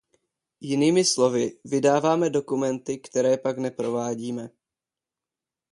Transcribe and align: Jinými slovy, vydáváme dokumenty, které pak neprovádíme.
Jinými 0.59 1.05
slovy, 1.05 1.59
vydáváme 1.63 2.29
dokumenty, 2.29 2.99
které 2.99 3.37
pak 3.37 3.57
neprovádíme. 3.57 4.49